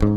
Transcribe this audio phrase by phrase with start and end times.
[0.00, 0.12] Bonjour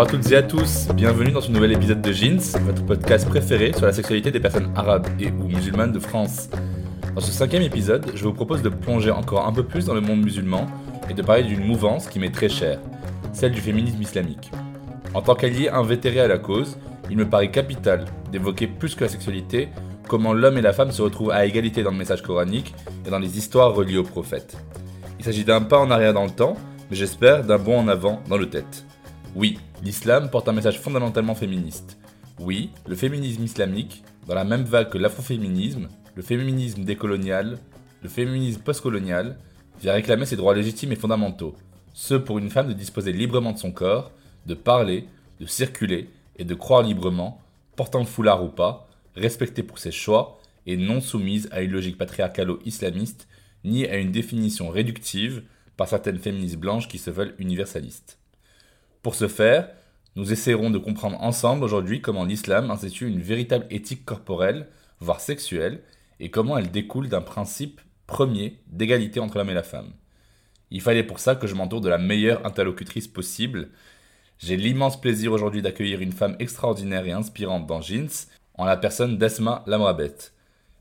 [0.00, 3.74] à toutes et à tous, bienvenue dans ce nouvel épisode de Jeans, votre podcast préféré
[3.74, 6.48] sur la sexualité des personnes arabes et ou musulmanes de France.
[7.14, 10.00] Dans ce cinquième épisode, je vous propose de plonger encore un peu plus dans le
[10.00, 10.66] monde musulman
[11.10, 12.78] et de parler d'une mouvance qui m'est très chère,
[13.34, 14.50] celle du féminisme islamique.
[15.14, 16.78] En tant qu'allié invétéré à la cause,
[17.10, 19.68] il me paraît capital d'évoquer plus que la sexualité
[20.08, 22.74] comment l'homme et la femme se retrouvent à égalité dans le message coranique
[23.06, 24.56] et dans les histoires reliées au prophète.
[25.18, 26.56] Il s'agit d'un pas en arrière dans le temps,
[26.90, 28.86] mais j'espère d'un bond en avant dans le tête.
[29.34, 31.98] Oui, l'islam porte un message fondamentalement féministe.
[32.40, 37.58] Oui, le féminisme islamique, dans la même vague que l'afroféminisme, le féminisme décolonial,
[38.02, 39.36] le féminisme postcolonial,
[39.80, 41.54] vient réclamer ses droits légitimes et fondamentaux,
[41.92, 44.10] ceux pour une femme de disposer librement de son corps,
[44.46, 45.06] de parler,
[45.40, 47.40] de circuler et de croire librement,
[47.76, 51.98] portant le foulard ou pas, respectée pour ses choix et non soumise à une logique
[51.98, 53.28] patriarcalo-islamiste
[53.64, 55.42] ni à une définition réductive
[55.76, 58.18] par certaines féministes blanches qui se veulent universalistes.
[59.02, 59.68] Pour ce faire,
[60.14, 64.68] nous essaierons de comprendre ensemble aujourd'hui comment l'islam institue une véritable éthique corporelle,
[65.00, 65.82] voire sexuelle,
[66.20, 69.92] et comment elle découle d'un principe premier d'égalité entre l'homme et la femme.
[70.70, 73.70] Il fallait pour ça que je m'entoure de la meilleure interlocutrice possible.
[74.44, 79.16] J'ai l'immense plaisir aujourd'hui d'accueillir une femme extraordinaire et inspirante dans Jeans, en la personne
[79.16, 80.16] d'Esma Lamrabet.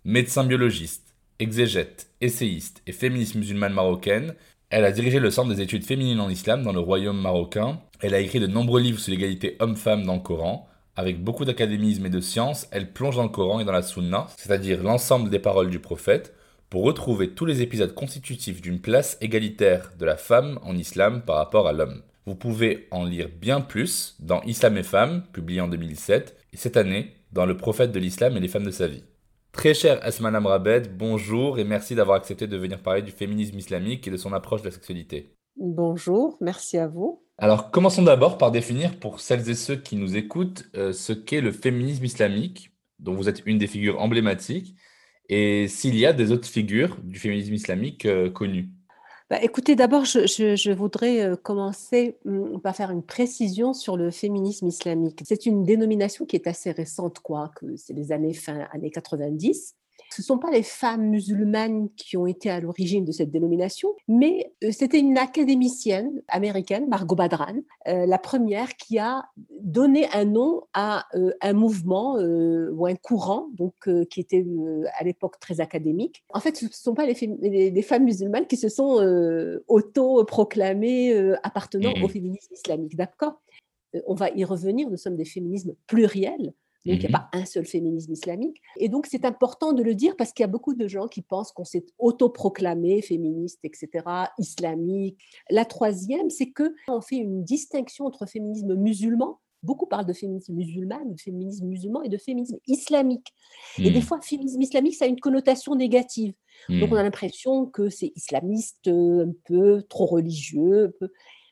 [0.03, 4.33] Médecin biologiste, exégète, essayiste et féministe musulmane marocaine,
[4.71, 7.79] elle a dirigé le Centre des études féminines en islam dans le royaume marocain.
[7.99, 10.67] Elle a écrit de nombreux livres sur l'égalité homme-femme dans le Coran.
[10.95, 14.25] Avec beaucoup d'académisme et de science, elle plonge dans le Coran et dans la Sunna,
[14.37, 16.33] c'est-à-dire l'ensemble des paroles du prophète,
[16.71, 21.35] pour retrouver tous les épisodes constitutifs d'une place égalitaire de la femme en islam par
[21.35, 22.01] rapport à l'homme.
[22.27, 26.77] Vous pouvez en lire bien plus dans Islam et femmes, publié en 2007, et cette
[26.77, 29.03] année dans Le prophète de l'islam et les femmes de sa vie.
[29.51, 34.07] Très cher Asman Amrabed, bonjour et merci d'avoir accepté de venir parler du féminisme islamique
[34.07, 35.35] et de son approche de la sexualité.
[35.57, 37.23] Bonjour, merci à vous.
[37.39, 41.41] Alors commençons d'abord par définir pour celles et ceux qui nous écoutent euh, ce qu'est
[41.41, 44.75] le féminisme islamique, dont vous êtes une des figures emblématiques,
[45.27, 48.69] et s'il y a des autres figures du féminisme islamique euh, connues.
[49.31, 54.67] Bah, écoutez, d'abord, je, voudrais euh, commencer hum, par faire une précision sur le féminisme
[54.67, 55.21] islamique.
[55.23, 59.77] C'est une dénomination qui est assez récente, quoi, que c'est les années fin années 90.
[60.13, 63.95] Ce ne sont pas les femmes musulmanes qui ont été à l'origine de cette dénomination,
[64.09, 67.55] mais euh, c'était une académicienne américaine, Margot Badran,
[67.87, 69.23] euh, la première qui a
[69.61, 73.73] donné un nom à euh, un mouvement ou un courant, donc
[74.09, 74.45] qui était
[74.99, 76.23] à l'époque très académique.
[76.33, 78.97] En fait, ce ne sont pas les, femmes musulmanes qui se sont
[79.67, 82.09] auto-proclamées appartenant au mmh.
[82.09, 83.41] féminisme islamique, d'accord?
[84.07, 86.53] On va y revenir, nous sommes des féminismes pluriels,
[86.85, 88.59] donc, il n'y a mmh pas un seul féminisme islamique.
[88.77, 91.21] Et donc, c'est important de le dire parce qu'il y a beaucoup de gens qui
[91.21, 94.03] pensent qu'on s'est autoproclamé féministe, etc.,
[94.39, 95.19] islamique.
[95.51, 99.39] La troisième, c'est qu'on fait une distinction entre féminisme musulman.
[99.61, 103.27] Beaucoup parlent de féminisme musulman, de féminisme musulman et de féminisme islamique.
[103.77, 104.01] Et des mmh.
[104.01, 106.33] fois, féminisme islamique, ça a une connotation négative.
[106.67, 107.03] Donc, on a mmh.
[107.03, 110.97] l'impression que c'est islamiste, un peu trop religieux.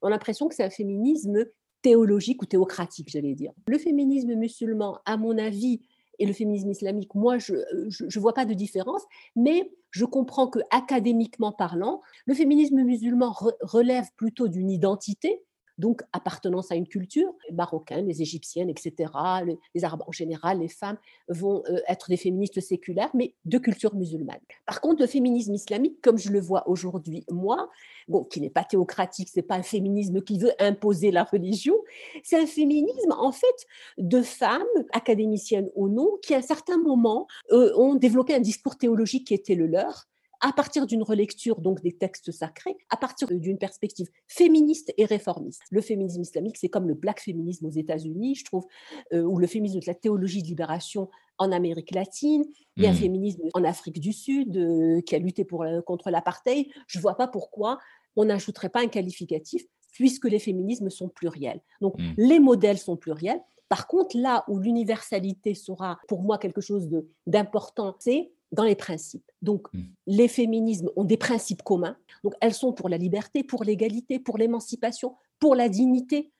[0.01, 1.45] On a l'impression que c'est un féminisme
[1.81, 3.51] théologique ou théocratique, j'allais dire.
[3.67, 5.81] Le féminisme musulman, à mon avis,
[6.19, 9.03] et le féminisme islamique, moi, je ne vois pas de différence,
[9.35, 15.41] mais je comprends que académiquement parlant, le féminisme musulman relève plutôt d'une identité
[15.79, 19.12] donc appartenance à une culture, les marocaines, les égyptiennes, etc.,
[19.74, 20.98] les, arabes en général, les femmes
[21.30, 24.42] vont euh, être des féministes séculaires, mais de culture musulmane.
[24.65, 27.69] Par contre, le féminisme islamique, comme je le vois aujourd'hui, moi,
[28.07, 31.75] bon, qui n'est pas théocratique, c'est pas un féminisme qui veut imposer la religion,
[32.24, 33.48] c'est un féminisme en fait
[33.98, 38.77] de femmes, académiciennes ou non, qui à un certain moment euh, ont développé un discours
[38.77, 40.09] théologique qui était le leur,
[40.41, 45.62] à partir d'une relecture donc des textes sacrés, à partir d'une perspective féministe et réformiste.
[45.69, 48.65] Le féminisme islamique, c'est comme le black féminisme aux États-Unis, je trouve,
[49.13, 52.45] euh, ou le féminisme de la théologie de libération en Amérique latine.
[52.77, 52.95] Il y a un mmh.
[52.95, 56.68] féminisme en Afrique du Sud euh, qui a lutté pour, contre l'apartheid.
[56.88, 57.80] Je ne vois pas pourquoi
[58.15, 61.62] on n'ajouterait pas un qualificatif puisque les féminismes sont pluriels.
[61.81, 62.13] Donc, hmm.
[62.18, 63.41] les modèles sont pluriels.
[63.68, 66.89] Par contre, là où l'universalité sera pour moi quelque chose
[67.27, 69.31] d'important, c'est dans les principes.
[69.42, 69.84] Donc, hmm.
[70.07, 71.98] les féminismes ont des principes communs.
[72.24, 76.31] Donc, elles sont pour la liberté, pour l'égalité, pour l'émancipation, pour la dignité.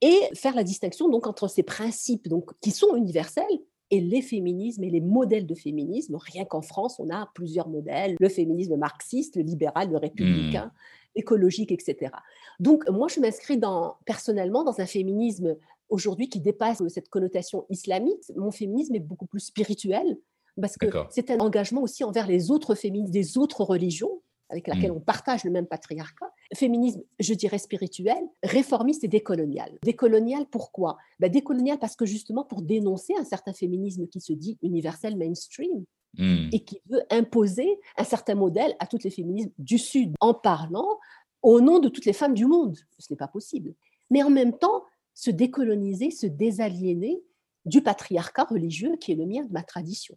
[0.00, 3.44] Et faire la distinction donc entre ces principes donc, qui sont universels
[3.90, 6.16] et les féminismes et les modèles de féminisme.
[6.16, 11.18] Rien qu'en France, on a plusieurs modèles le féminisme marxiste, le libéral, le républicain, mmh.
[11.18, 12.12] écologique, etc.
[12.60, 15.56] Donc, moi, je m'inscris dans, personnellement dans un féminisme
[15.88, 18.22] aujourd'hui qui dépasse cette connotation islamique.
[18.36, 20.16] Mon féminisme est beaucoup plus spirituel
[20.60, 24.20] parce que c'est un engagement aussi envers les autres féministes des autres religions
[24.50, 24.96] avec laquelle mmh.
[24.96, 29.78] on partage le même patriarcat, féminisme, je dirais spirituel, réformiste et décolonial.
[29.82, 30.96] Décolonial, pourquoi?
[31.18, 35.84] Ben Décolonial parce que justement pour dénoncer un certain féminisme qui se dit universel mainstream
[36.16, 36.48] mmh.
[36.52, 40.98] et qui veut imposer un certain modèle à toutes les féminismes du Sud en parlant
[41.42, 42.76] au nom de toutes les femmes du monde.
[42.98, 43.74] Ce n'est pas possible.
[44.10, 44.84] Mais en même temps,
[45.14, 47.22] se décoloniser, se désaliéner
[47.66, 50.16] du patriarcat religieux qui est le mien, de ma tradition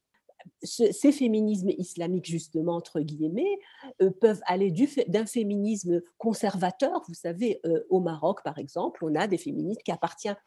[0.63, 3.59] ces féminismes islamiques, justement, entre guillemets,
[4.01, 4.73] euh, peuvent aller
[5.07, 7.01] d'un féminisme conservateur.
[7.07, 10.37] Vous savez, euh, au Maroc, par exemple, on a des féministes qui appartiennent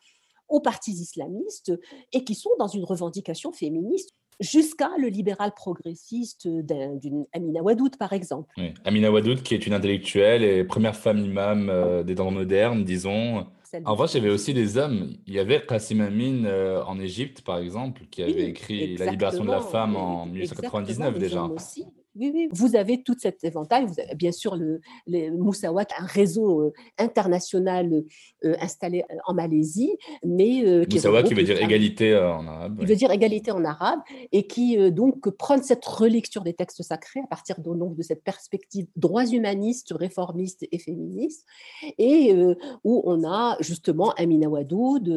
[0.48, 1.72] aux partis islamistes
[2.12, 8.12] et qui sont dans une revendication féministe jusqu'à le libéral progressiste d'une Amina Wadoud, par
[8.12, 8.52] exemple.
[8.84, 13.46] Amina Wadoud, qui est une intellectuelle et première femme imam euh, des temps modernes, disons.
[13.84, 15.14] En vrai, il y avait aussi des hommes.
[15.26, 19.44] Il y avait Qassim Amin euh, en Égypte, par exemple, qui avait écrit La libération
[19.44, 21.42] de la femme en 1899 déjà.
[21.42, 21.84] Aussi.
[22.16, 23.86] Oui, oui, vous avez toute cette éventail.
[23.86, 24.80] Vous avez bien sûr le,
[25.32, 28.04] Moussawat, un réseau euh, international
[28.44, 32.78] euh, installé euh, en Malaisie, mais qui qui veut dire égalité en arabe.
[32.80, 33.98] Il veut dire égalité en arabe
[34.30, 38.22] et qui donc prend cette relecture des textes sacrés à partir de, donc, de cette
[38.22, 41.44] perspective droits humanistes, réformistes et féministes,
[41.98, 42.32] et
[42.84, 45.08] où on a justement Amina Wadoud,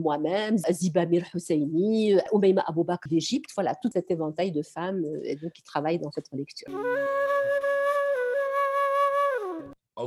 [0.00, 5.02] moi-même, Ziba Mir Husseini, Oumaima Aboubak d'Égypte, voilà, tout cet éventail de femmes
[5.42, 6.39] donc, qui travaillent dans cette relecture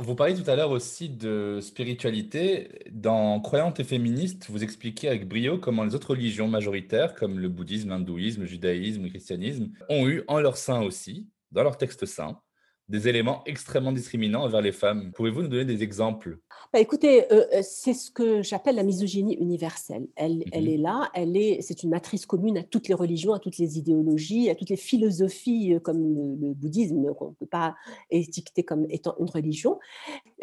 [0.00, 2.68] vous parliez tout à l'heure aussi de spiritualité.
[2.90, 7.48] Dans Croyantes et féministes, vous expliquez avec brio comment les autres religions majoritaires, comme le
[7.48, 12.06] bouddhisme, l'hindouisme, le judaïsme, le christianisme, ont eu en leur sein aussi, dans leurs textes
[12.06, 12.40] saints,
[12.88, 15.12] des éléments extrêmement discriminants envers les femmes.
[15.12, 16.38] Pouvez-vous nous donner des exemples?
[16.72, 20.06] Bah, Écoutez, euh, euh, c'est ce que j'appelle la misogynie universelle.
[20.16, 20.70] Elle, elle mhm.
[20.70, 23.78] est là, elle est, c'est une matrice commune à toutes les religions, à toutes les
[23.78, 25.98] idéologies, à toutes les philosophies, euh, comme
[26.40, 27.74] le, bouddhisme, qu'on ne peut pas
[28.10, 29.78] étiqueter comme étant une religion.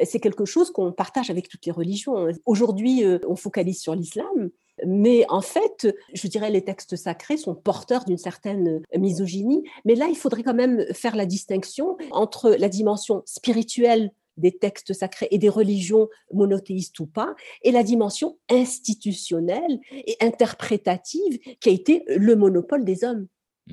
[0.04, 2.28] C'est quelque chose qu'on partage avec toutes les religions.
[2.46, 4.50] Aujourd'hui, on focalise sur l'islam,
[4.86, 9.64] mais en fait, je dirais, les textes sacrés sont porteurs d'une certaine misogynie.
[9.86, 14.94] Mais là, il faudrait quand même faire la distinction entre la dimension spirituelle des textes
[14.94, 21.72] sacrés et des religions monothéistes ou pas, et la dimension institutionnelle et interprétative qui a
[21.72, 23.28] été le monopole des hommes.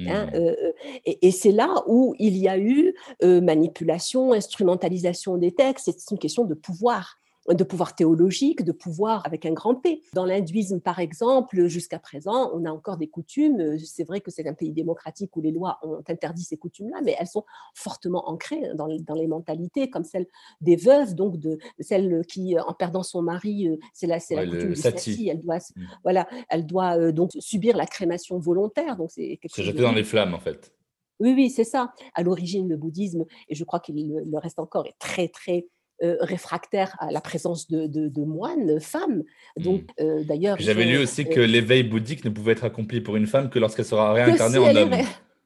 [0.06, 0.34] Hein, mmh.
[0.34, 0.72] euh,
[1.06, 2.94] et, c'est là où il y a eu
[3.24, 7.16] euh, manipulation, instrumentalisation des textes, c'est une question de pouvoir
[7.48, 10.02] de pouvoir théologique, de pouvoir avec un grand P.
[10.12, 13.78] Dans l'hindouisme, par exemple, jusqu'à présent, on a encore des coutumes.
[13.78, 17.16] C'est vrai que c'est un pays démocratique où les lois ont interdit ces coutumes-là, mais
[17.18, 20.26] elles sont fortement ancrées dans, les mentalités, comme celle
[20.60, 24.44] des veuves, donc de celle qui, en perdant son mari, euh, c'est la, c'est la
[24.46, 25.82] coutume de elle doit, mmh.
[26.02, 28.96] voilà, elle doit euh, donc subir la crémation volontaire.
[28.96, 30.72] Donc c'est se jeter dans les flammes, en fait.
[31.20, 31.92] Oui, oui, c'est ça.
[32.14, 35.66] À l'origine, le bouddhisme, et je crois qu'il le reste encore, est très, très
[36.02, 39.24] euh, réfractaire à la présence de, de, moines, femmes.
[39.56, 40.02] Donc, mmh.
[40.02, 43.50] euh, d'ailleurs, j'avais lu aussi que l'éveil bouddhique ne pouvait être accompli pour une femme
[43.50, 44.94] que lorsqu'elle sera réincarnée en homme.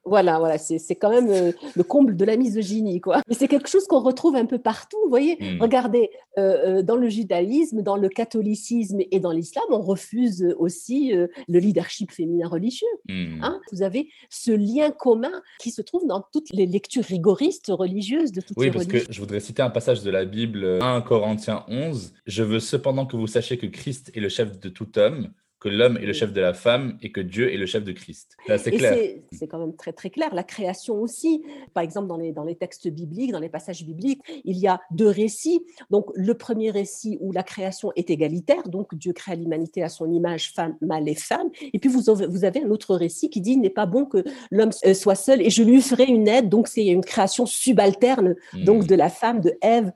[0.04, 3.22] Voilà, voilà, c'est quand même euh, le comble de la misogynie, quoi.
[3.28, 5.36] Mais c'est quelque chose qu'on retrouve un peu partout, vous voyez.
[5.40, 5.60] Hmm.
[5.60, 11.12] Regardez, euh, euh, dans le judaïsme, dans le catholicisme et dans l'islam, on refuse aussi
[11.12, 12.88] le leadership féminin religieux.
[13.08, 13.42] Hmm.
[13.42, 13.60] Hein.
[13.70, 18.40] Vous avez ce lien commun qui se trouve dans toutes les lectures rigoristes religieuses de
[18.40, 18.88] toutes oui, les religions.
[18.88, 22.12] Oui, parce que je voudrais citer un passage de la Bible, 1 Corinthiens 11.
[22.26, 25.30] Je veux cependant que vous sachiez que Christ est le chef de tout homme
[25.62, 27.92] que l'homme est le chef de la femme et que Dieu est le chef de
[27.92, 28.36] Christ.
[28.48, 28.98] C'est clair.
[29.30, 30.34] C'est quand même très très clair.
[30.34, 34.20] La création aussi, par exemple dans les, dans les textes bibliques, dans les passages bibliques,
[34.44, 35.64] il y a deux récits.
[35.88, 40.10] Donc le premier récit où la création est égalitaire, donc Dieu crée l'humanité à son
[40.10, 41.48] image, femme, mâle et femme.
[41.72, 44.04] Et puis vous avez, vous avez un autre récit qui dit il n'est pas bon
[44.04, 46.48] que l'homme euh, soit seul et je lui ferai une aide.
[46.48, 48.86] Donc c'est une création subalterne donc hmm.
[48.88, 49.92] de la femme, de Ève,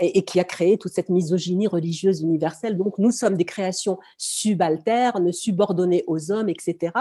[0.00, 2.76] et qui a créé toute cette misogynie religieuse universelle.
[2.76, 6.92] Donc nous sommes des créations subalternes subalternes, subordonnées aux hommes, etc.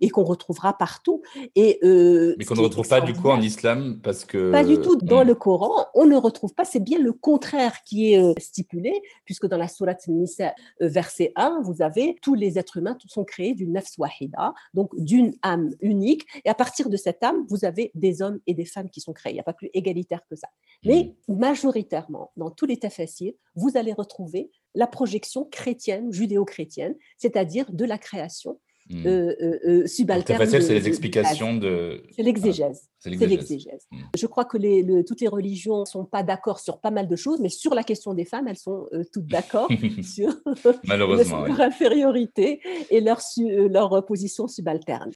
[0.00, 1.22] Et qu'on retrouvera partout.
[1.54, 4.50] Et, Mais qu'on ne retrouve pas du coup en islam parce que...
[4.50, 4.96] Pas du tout.
[4.96, 5.28] Dans hmm.
[5.28, 6.64] le Coran, on ne retrouve pas.
[6.64, 11.82] C'est bien le contraire qui est stipulé, puisque dans la sourate Nisa, verset 1, vous
[11.82, 16.26] avez tous les êtres humains sont créés d'une nafs wahida, donc d'une âme unique.
[16.44, 19.12] Et à partir de cette âme, vous avez des hommes et des femmes qui sont
[19.12, 19.32] créés.
[19.32, 20.48] Il n'y a pas plus égalitaire que ça.
[20.84, 21.38] Mais hmm.
[21.38, 27.98] majoritairement, dans tous les tafassirs, vous allez retrouver la projection chrétienne, judéo-chrétienne, c'est-à-dire de la
[27.98, 28.58] création
[28.90, 29.06] hmm.
[29.06, 30.46] euh, euh, euh, subalterne.
[30.46, 32.02] c'est les explications de.
[32.14, 32.88] C'est l'exégèse.
[32.98, 33.86] c'est l'exégèse.
[33.90, 34.00] Hmm.
[34.16, 37.16] Je crois que les, toutes les religions ne sont pas d'accord sur pas mal de
[37.16, 39.68] choses, mais sur la question des femmes, elles sont toutes d'accord
[40.02, 40.34] sur
[40.88, 45.12] leur infériorité et leur, leur position subalterne.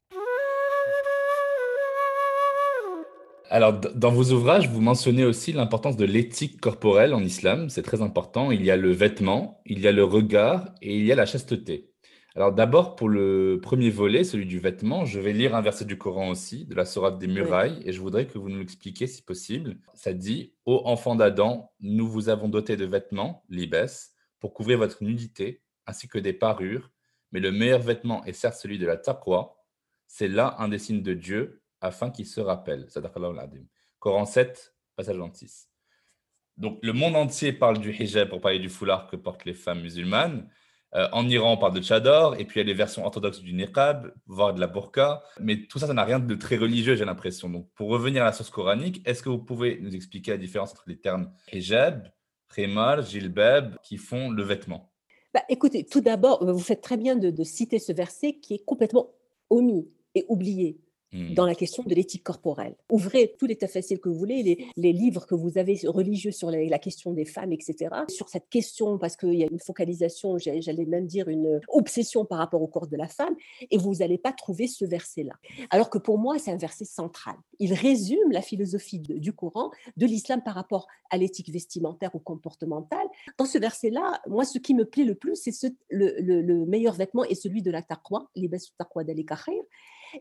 [3.51, 7.71] Alors, dans vos ouvrages, vous mentionnez aussi l'importance de l'éthique corporelle en islam.
[7.71, 8.51] C'est très important.
[8.51, 11.25] Il y a le vêtement, il y a le regard et il y a la
[11.25, 11.91] chasteté.
[12.35, 15.97] Alors, d'abord, pour le premier volet, celui du vêtement, je vais lire un verset du
[15.97, 19.23] Coran aussi, de la Sourate des Murailles, et je voudrais que vous nous l'expliquiez si
[19.23, 19.79] possible.
[19.95, 25.03] Ça dit Ô enfants d'Adam, nous vous avons doté de vêtements, l'ibès, pour couvrir votre
[25.03, 26.91] nudité, ainsi que des parures.
[27.33, 29.57] Mais le meilleur vêtement est certes celui de la taqwa.
[30.07, 32.87] C'est là un des signes de Dieu afin qu'il se rappelle.
[33.99, 35.69] Coran 7, passage 26.
[36.57, 39.81] Donc, le monde entier parle du hijab pour parler du foulard que portent les femmes
[39.81, 40.49] musulmanes.
[40.95, 43.41] Euh, en Iran, on parle de tchador, et puis il y a les versions orthodoxes
[43.41, 45.23] du niqab, voire de la burqa.
[45.39, 47.49] Mais tout ça, ça n'a rien de très religieux, j'ai l'impression.
[47.49, 50.73] Donc, pour revenir à la source coranique, est-ce que vous pouvez nous expliquer la différence
[50.73, 52.11] entre les termes hijab,
[52.53, 54.93] khimar, jilbab, qui font le vêtement?
[55.33, 59.11] Bah, Écoutez, tout d'abord, vous faites très bien de citer ce verset qui est complètement
[59.51, 60.81] omis et oublié.
[61.11, 61.33] Mmh.
[61.33, 62.77] dans la question de l'éthique corporelle.
[62.91, 66.79] Ouvrez tous les faciles que vous voulez, les, livres que vous avez religieux sur la,
[66.79, 67.89] question des femmes, etc.
[68.11, 72.37] Sur cette question, parce qu'il y a une focalisation, j'allais même dire une obsession par
[72.37, 73.35] rapport au corps de la femme,
[73.71, 75.33] et vous n'allez pas trouver ce verset-là.
[75.71, 77.37] Alors que pour moi, c'est un verset central.
[77.59, 83.07] Il résume la philosophie du Coran, de l'islam par rapport à l'éthique vestimentaire ou comportementale.
[83.39, 87.35] Dans ce verset-là, moi, ce qui me plaît le plus, c'est le, meilleur vêtement est
[87.35, 89.63] celui de la taqwa, libas taqwa d'Ali-Kahir.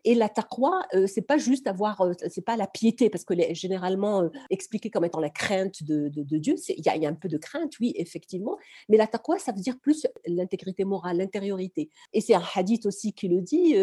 [0.03, 3.33] Et la taqwa, euh, c'est pas juste avoir, euh, c'est pas la piété, parce que
[3.33, 6.55] est généralement euh, expliqué comme étant la crainte de, Dieu.
[6.69, 8.57] Il y, a un peu de crainte, oui, effectivement.
[8.89, 11.89] Mais la taqwa, ça veut dire plus l'intégrité morale, l'intériorité.
[12.13, 13.75] Et c'est un hadith aussi qui le dit.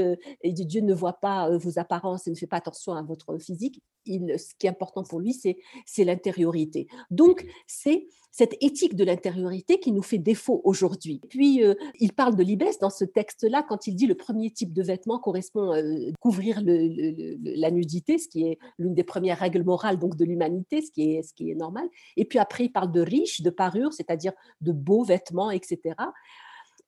[0.45, 3.83] Dieu ne voit pas vos apparences et ne fait pas attention à votre physique.
[4.07, 6.87] Ce qui est important pour lui, c'est l'intériorité.
[7.11, 11.21] Donc, c'est cette éthique de l'intériorité qui nous fait défaut aujourd'hui.
[11.29, 14.73] Puis, euh, il parle de l'ibès dans ce texte-là quand il dit le premier type
[14.73, 19.63] de vêtement correspond à euh, couvrir la nudité, ce qui est l'une des premières règles
[19.63, 21.89] morales donc de l'humanité, ce qui est ce qui est normal.
[22.17, 25.95] Et puis après, il parle de riche, de parure, c'est-à-dire de beaux vêtements, etc.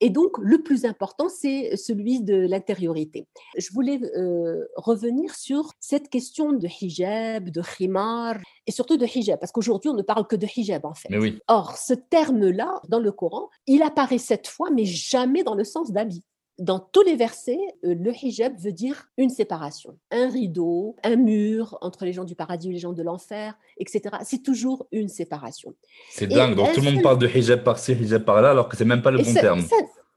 [0.00, 3.26] Et donc, le plus important, c'est celui de l'intériorité.
[3.57, 8.37] Je voulais euh, revenir sur cette question de hijab, de khimar,
[8.67, 11.09] et surtout de hijab, parce qu'aujourd'hui, on ne parle que de hijab, en fait.
[11.49, 15.93] Or, ce terme-là, dans le Coran, il apparaît cette fois, mais jamais dans le sens
[15.93, 16.23] d'habit
[16.58, 21.76] dans tous les versets, euh, le hijab veut dire une séparation, un rideau, un mur
[21.82, 24.16] entre les gens du paradis et les gens de l'enfer, etc.
[24.25, 25.75] C'est toujours une séparation.
[26.10, 26.54] C'est dingue.
[26.54, 29.10] Donc tout le monde parle de hijab par-ci, hijab par-là, alors que c'est même pas
[29.10, 29.62] le bon terme.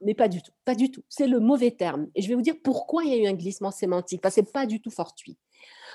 [0.00, 1.02] mais pas du tout, pas du tout.
[1.08, 2.08] C'est le mauvais terme.
[2.14, 4.40] Et je vais vous dire pourquoi il y a eu un glissement sémantique, parce que
[4.42, 5.36] c'est pas du tout fortuit.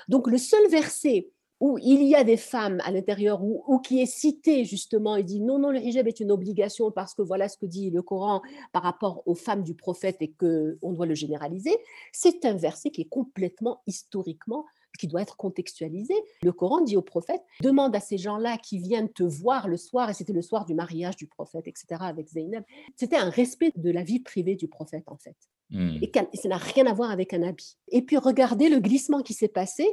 [0.08, 1.28] Donc le seul verset
[1.60, 5.40] où il y a des femmes à l'intérieur, ou, qui est cité justement, il dit
[5.40, 8.42] non, non, le hijab est une obligation parce que voilà ce que dit le Coran
[8.72, 11.76] par rapport aux femmes du prophète et qu'on doit le généraliser,
[12.12, 14.64] c'est un verset qui est complètement historiquement
[14.96, 16.14] qui doit être contextualisé.
[16.42, 20.10] Le Coran dit au prophète, demande à ces gens-là qui viennent te voir le soir,
[20.10, 22.64] et c'était le soir du mariage du prophète, etc., avec Zaynab.
[22.96, 25.36] C'était un respect de la vie privée du prophète, en fait.
[25.70, 25.98] Hmm.
[26.00, 27.76] Et ça n'a rien à voir avec un habit.
[27.88, 29.86] Et puis regardez le glissement qui s'est passé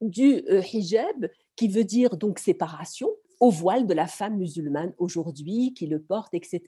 [0.00, 3.08] du euh, hijab, qui veut dire donc séparation,
[3.40, 6.60] au voile de la femme musulmane aujourd'hui, qui le porte, etc.,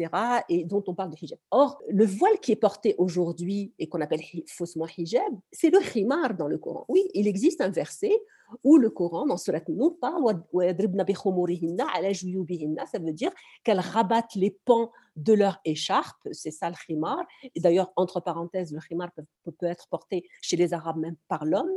[0.48, 1.38] et dont on parle de hijab.
[1.50, 6.34] Or, le voile qui est porté aujourd'hui et qu'on appelle faussement hijab, c'est le khimar
[6.34, 6.86] dans le Coran.
[6.88, 8.12] Oui, il existe un verset
[8.64, 10.42] où le Coran, dans Surat Nour, parle
[12.90, 13.32] ça veut dire
[13.64, 17.18] qu'elles rabattent les pans de leur écharpe, c'est ça le khimar.
[17.54, 21.44] Et d'ailleurs, entre parenthèses, le khimar peut, peut, être porté chez les Arabes même par
[21.44, 21.70] l'homme,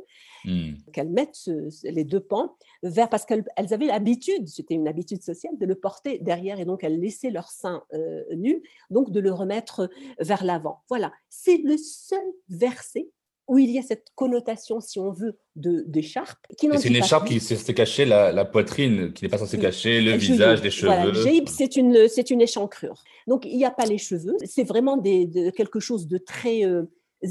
[0.45, 0.73] hmm.
[0.93, 1.49] qu'elles mettent
[1.83, 6.19] les deux pans vers, parce qu'elles avaient l'habitude, c'était une habitude sociale, de le porter
[6.19, 9.89] derrière et donc elles laissaient leur sein euh, nu, donc de le remettre
[10.19, 10.83] vers l'avant.
[10.89, 13.09] Voilà, c'est le seul verset
[13.47, 16.39] où il y a cette connotation, si on veut, d'écharpe.
[16.57, 20.13] C'est une écharpe qui est censée cacher la, poitrine, qui n'est pas censée cacher le
[20.13, 20.91] visage, les cheveux.
[20.91, 21.13] Voilà,
[21.47, 23.03] c'est une, une échancrure.
[23.27, 24.35] Donc, il n'y a pas les cheveux.
[24.45, 26.65] C'est vraiment des, de, quelque chose de très...
[26.65, 26.83] Euh,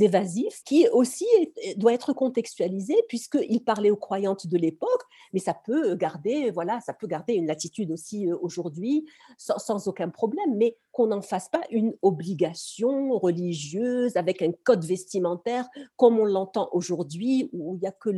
[0.03, 1.27] évasif, qui aussi
[1.77, 6.93] doit être contextualisé puisqu'il parlait aux croyantes de l'époque, mais ça peut garder, voilà, ça
[6.93, 9.07] peut garder une latitude aussi euh, aujourd'hui
[9.39, 15.69] sans, aucun problème, mais qu'on n'en fasse pas une obligation religieuse avec un code vestimentaire
[15.97, 18.11] comme on l'entend aujourd'hui où il n'y a que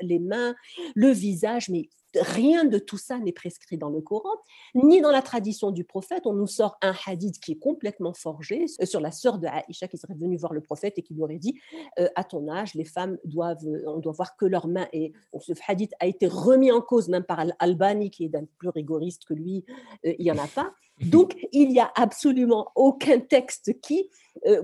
[0.00, 0.54] les mains,
[0.94, 4.30] le visage, mais rien de tout ça n'est prescrit dans le Coran,
[4.74, 6.26] ni dans la tradition du prophète.
[6.26, 9.88] On nous sort un hadith qui est complètement forgé euh, sur la sœur de Aïcha
[9.88, 11.58] qui serait venue voir le prophète et qui lui aurait dit
[11.98, 14.88] euh, À ton âge, les femmes doivent, euh, on doit voir que leurs mains.
[14.92, 18.68] Et ce hadith a été remis en cause même par Al-Albani, qui est d'un plus
[18.68, 19.64] rigoriste que lui,
[20.04, 20.72] il n'y en a pas.
[21.00, 24.10] Donc, il n'y a absolument aucun texte qui,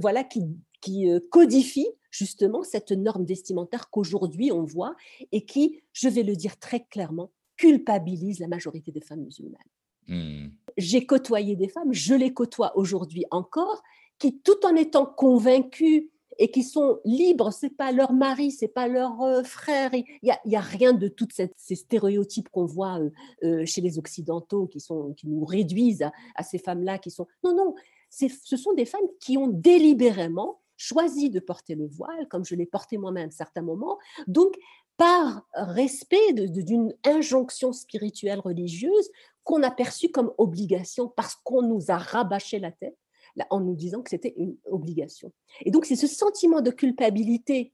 [0.00, 0.42] voilà, qui,
[0.80, 4.94] qui codifie justement cette norme vestimentaire qu'aujourd'hui on voit
[5.32, 9.60] et qui, je vais le dire très clairement, culpabilise la majorité des femmes musulmanes.
[10.08, 10.48] Hmm.
[10.76, 13.82] J'ai côtoyé des femmes, je les côtoie aujourd'hui encore,
[14.18, 18.88] qui tout en étant convaincues et qui sont libres, c'est pas leur mari, c'est pas
[18.88, 20.04] leur euh, frère, il
[20.44, 23.10] n'y a, rien de tous ces stéréotypes qu'on voit euh,
[23.42, 27.26] euh, chez les occidentaux qui sont qui nous réduisent à, à ces femmes-là qui sont
[27.42, 27.74] non non,
[28.10, 32.66] ce sont des femmes qui ont délibérément choisi de porter le voile, comme je l'ai
[32.66, 33.98] porté moi-même à certains moments.
[34.26, 34.54] Donc,
[34.96, 39.10] par respect d'une injonction spirituelle religieuse
[39.44, 42.96] qu'on a perçue comme obligation parce qu'on nous a rabâché la tête
[43.50, 45.32] en nous disant que c'était une obligation.
[45.60, 47.72] Et donc, c'est ce sentiment de culpabilité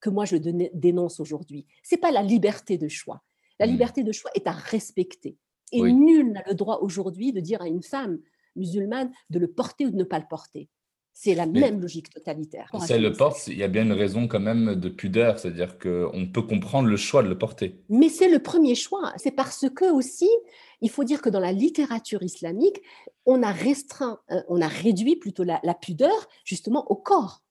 [0.00, 1.66] que moi je dénonce aujourd'hui.
[1.82, 3.22] C'est pas la liberté de choix.
[3.58, 3.70] La mmh.
[3.70, 5.36] liberté de choix est à respecter.
[5.72, 8.20] Et nul n'a le droit aujourd'hui de dire à une femme
[8.54, 10.68] musulmane de le porter ou de ne pas le porter.
[11.16, 12.68] C'est la même logique totalitaire.
[12.80, 15.78] Si elle le porte, il y a bien une raison quand même de pudeur, c'est-à-dire
[15.78, 17.80] qu'on peut comprendre le choix de le porter.
[17.88, 19.12] Mais c'est le premier choix.
[19.16, 20.28] C'est parce que aussi,
[20.80, 22.82] il faut dire que dans la littérature islamique,
[23.26, 27.42] on a restreint, euh, on a réduit plutôt la, pudeur justement au corps.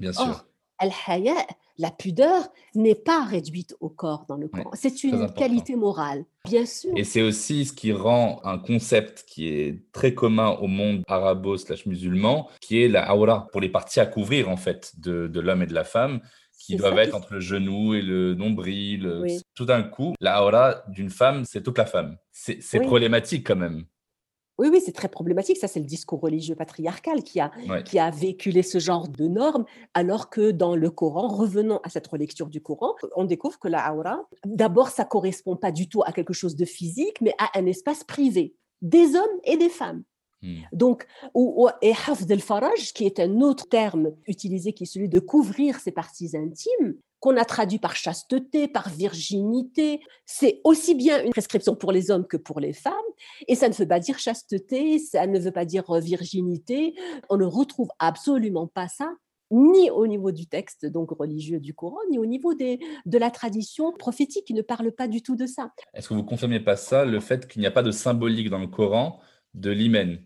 [0.00, 0.44] Bien sûr
[0.78, 1.34] al-haya,
[1.78, 4.70] la pudeur, n'est pas réduite au corps dans le Coran.
[4.74, 6.92] c'est une qualité morale, bien sûr.
[6.96, 12.48] Et c'est aussi ce qui rend un concept qui est très commun au monde arabo-musulman,
[12.60, 15.74] qui est la aura, pour les parties à couvrir en fait de, l'homme et de
[15.74, 16.20] la femme
[16.58, 19.24] qui doivent être entre le genou et le nombril.
[19.54, 22.16] Tout d'un coup, la aura d'une femme, c'est toute la femme.
[22.32, 23.84] C'est problématique quand même.
[24.58, 25.56] Oui, oui, c'est très problématique.
[25.56, 27.50] Ça, c'est le discours religieux patriarcal qui a,
[27.84, 29.64] qui a véhiculé ce genre de normes,
[29.94, 33.94] alors que dans le Coran, revenons à cette relecture du Coran, on découvre que la
[33.94, 37.66] aura, d'abord, ça correspond pas du tout à quelque chose de physique, mais à un
[37.66, 40.04] espace privé des hommes et des femmes.
[40.42, 40.60] Hmm.
[40.72, 45.18] Donc, ou, et hafd al-faraj, qui est un autre terme utilisé, qui est celui de
[45.18, 50.00] couvrir ses parties intimes, qu'on a traduit par chasteté, par virginité.
[50.26, 52.92] C'est aussi bien une prescription pour les hommes que pour les femmes.
[53.48, 56.94] Et ça ne veut pas dire chasteté, ça ne veut pas dire euh, virginité.
[57.30, 59.10] On ne retrouve absolument pas ça
[59.50, 63.30] ni au niveau du texte donc religieux du Coran, ni au niveau des, de la
[63.30, 65.70] tradition prophétique qui ne parle pas du tout de ça.
[65.94, 68.58] Est-ce que vous confirmez pas ça, le fait qu'il n'y a pas de symbolique dans
[68.58, 69.18] le Coran
[69.54, 70.18] de l'hymen?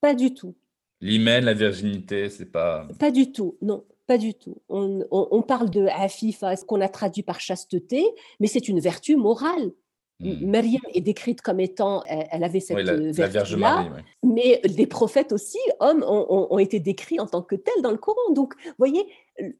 [0.00, 0.56] Pas du tout.
[1.02, 2.88] L'hymen, la virginité, c'est pas.
[2.98, 3.84] Pas du tout, non.
[4.08, 4.56] Pas du tout.
[4.70, 8.02] On, parle de afifa, ce qu'on a traduit par chasteté,
[8.40, 9.72] mais c'est une vertu morale.
[10.20, 10.46] Hmm.
[10.50, 13.90] Mariam est décrite comme étant, elle avait cette vertu-là,
[14.24, 18.32] mais des prophètes aussi, hommes, ont, été décrits en tant que tels dans le Coran.
[18.32, 19.06] Donc, vous voyez,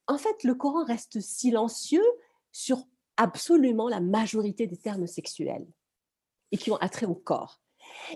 [0.07, 2.07] en fait, le Coran reste silencieux
[2.51, 2.79] sur
[3.19, 5.67] absolument la majorité des termes sexuels
[6.53, 7.61] et qui ont attrait au corps.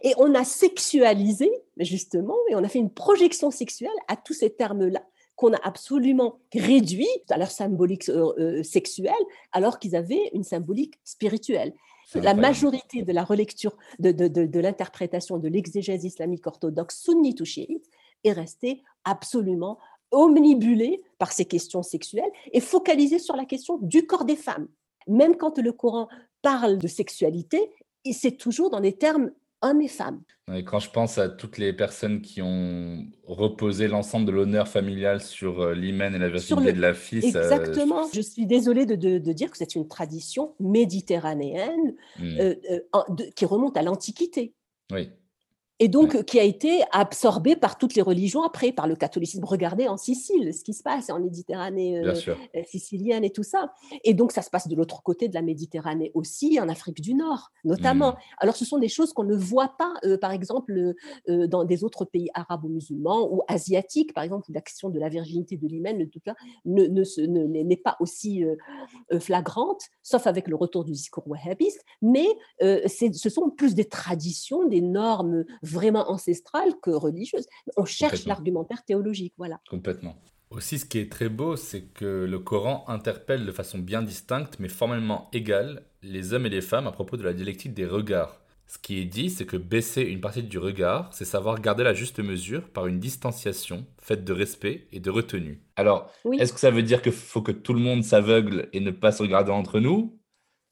[0.03, 4.49] Et on a sexualisé, justement, et on a fait une projection sexuelle à tous ces
[4.49, 5.03] termes-là
[5.37, 9.15] qu'on a absolument réduit à leur symbolique euh, euh, sexuelle,
[9.53, 11.73] alors qu'ils avaient une symbolique spirituelle.
[12.15, 17.47] La majorité de la relecture, de, de, de, l'interprétation de l'exégèse islamique orthodoxe sunnite ou
[17.47, 17.89] chiite
[18.23, 19.79] est restée absolument
[20.11, 24.69] omnibulée par ces questions sexuelles et focalisée sur la question du corps des femmes.
[25.09, 26.09] Même quand le Coran
[26.43, 27.71] parle de sexualité,
[28.13, 29.31] c'est toujours dans des termes
[29.63, 30.21] hommes et femmes.
[30.53, 35.21] Et quand je pense à toutes les personnes qui ont reposé l'ensemble de l'honneur familial
[35.21, 37.25] sur euh, l'hymen et la virginité de la fille.
[37.25, 38.09] Exactement.
[38.13, 38.21] Je...
[38.21, 42.41] suis désolée de, de, dire que c'est une tradition méditerranéenne hmm.
[42.41, 44.53] euh, euh, qui remonte à l'Antiquité.
[44.93, 45.11] Oui.
[45.83, 49.45] Et donc qui a été absorbé par toutes les religions après, par le catholicisme.
[49.45, 52.15] Regardez en Sicile ce qui se passe en Méditerranée euh,
[52.55, 53.75] euh, sicilienne et tout ça.
[54.05, 57.15] Et donc ça se passe de l'autre côté de la Méditerranée aussi, en Afrique du
[57.15, 58.13] Nord notamment.
[58.13, 58.17] Mmh.
[58.39, 60.95] Alors ce sont des choses qu'on ne voit pas, euh, par exemple,
[61.27, 65.09] dans des autres pays arabes ou musulmans ou asiatiques, par exemple, où l'action de la
[65.09, 66.11] virginité de l'hymen n'est
[66.65, 68.45] ne, ne, pas aussi
[69.19, 72.29] flagrante, sauf avec le retour du discours wahhabiste, mais
[72.61, 77.47] ce sont plus des traditions, des normes vraiment ancestrale que religieuse.
[77.77, 79.61] On cherche l'argumentaire théologique, voilà.
[79.69, 80.17] Complètement.
[80.51, 84.59] Aussi, ce qui est très beau, c'est que le Coran interpelle de façon bien distincte,
[84.59, 88.43] mais formellement égale, les hommes et les femmes à propos de la dialectique des regards.
[88.67, 91.95] Ce qui est dit, c'est que baisser une partie du regard, c'est savoir garder la
[91.95, 95.63] juste mesure par une distanciation faite de respect et de retenue.
[95.77, 98.91] Alors, est-ce que ça veut dire qu'il faut que tout le monde s'aveugle et ne
[98.91, 100.19] pas se regarder entre nous?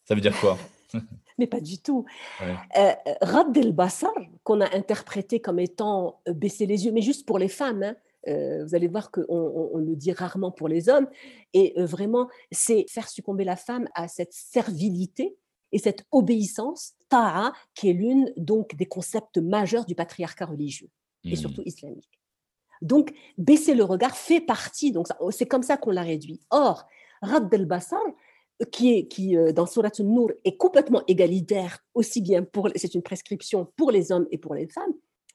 [0.05, 0.59] Ça veut dire quoi?
[1.41, 2.05] mais pas du tout.
[2.43, 4.13] Euh, Rad el-Basar,
[4.45, 7.83] qu'on a interprété comme étant euh, baisser les yeux, mais juste pour les femmes.
[7.83, 7.97] Hein,
[8.29, 11.09] euh, vous allez voir qu'on on, le dit rarement pour les hommes.
[11.55, 15.37] Et vraiment, c'est faire succomber la femme à cette servilité
[15.73, 20.91] et cette obéissance, ta'a, qui est l'une donc des concepts majeurs du patriarcat religieux
[21.25, 21.37] et hmm.
[21.37, 22.21] surtout islamique.
[22.83, 26.41] Donc, baisser le regard fait partie, donc c'est comme ça qu'on l'a réduit.
[26.51, 26.87] Or,
[27.23, 28.01] Rad el-Basar,
[28.65, 33.03] qui, est, qui euh, dans Surat Nur est complètement égalitaire, aussi bien pour, c'est une
[33.03, 34.93] prescription pour les hommes et pour les femmes,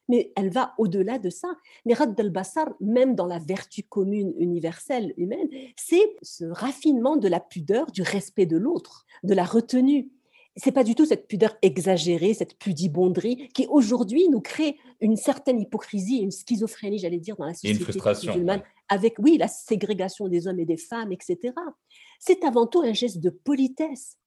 [0.07, 1.47] mais elle va au-delà de ça.
[1.85, 7.39] Mais Rad al-Basar, même dans la vertu commune universelle humaine, c'est ce raffinement de la
[7.39, 10.11] pudeur, du respect de l'autre, de la retenue.
[10.57, 15.59] C'est pas du tout cette pudeur exagérée, cette pudibonderie qui aujourd'hui nous crée une certaine
[15.59, 17.85] hypocrisie, une schizophrénie, j'allais dire, dans la société
[18.25, 21.53] musulmane, avec oui la ségrégation des hommes et des femmes, etc
[22.19, 24.17] c'est avant tout un geste de politesse.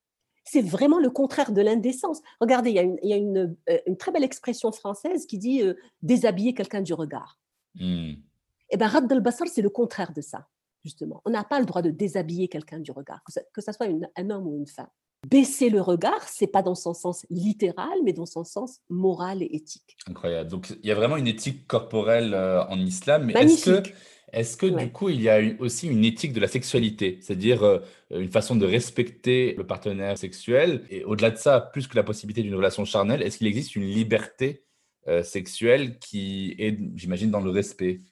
[0.45, 2.21] C'est vraiment le contraire de l'indécence.
[2.41, 6.81] Regardez, il y a une, euh, très belle expression française qui dit euh, déshabiller quelqu'un
[6.81, 7.39] du regard.
[7.75, 8.15] Hmm.
[8.71, 10.47] Eh bien, Rad al-Basar, c'est le contraire de ça,
[10.85, 11.21] justement.
[11.25, 14.47] On n'a pas le droit de déshabiller quelqu'un du regard, que ce soit un homme
[14.47, 14.89] ou une femme.
[15.27, 19.51] Baisser le regard, c'est pas dans son sens littéral, mais dans son sens moral et
[19.53, 19.97] éthique.
[20.07, 20.49] Incroyable.
[20.49, 23.25] Donc, il y a vraiment une éthique corporelle euh, en islam.
[23.25, 23.89] Mais est-ce que
[24.33, 27.79] est-ce que du coup, il y a aussi une éthique de la sexualité, c'est-à-dire euh,
[28.11, 32.43] une façon de respecter le partenaire sexuel Et au-delà de ça, plus que la possibilité
[32.43, 34.65] d'une relation charnelle, est-ce qu'il existe une liberté
[35.09, 38.03] euh, sexuelle qui est, j'imagine, dans le respect?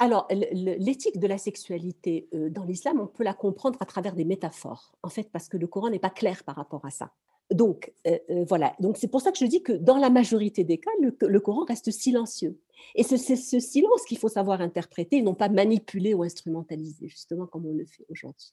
[0.00, 4.24] Alors, l'éthique de la sexualité euh, dans l'islam, on peut la comprendre à travers des
[4.24, 7.12] métaphores, en fait, parce que le Coran n'est pas clair par rapport à ça.
[7.50, 8.74] Donc, euh, euh, voilà.
[8.78, 11.64] Donc, c'est pour ça que je dis que dans la majorité des cas, le, Coran
[11.64, 12.58] reste silencieux.
[12.94, 17.46] Et c'est ce, silence qu'il faut savoir interpréter et non pas manipuler ou instrumentaliser, justement
[17.46, 18.52] comme on le fait aujourd'hui.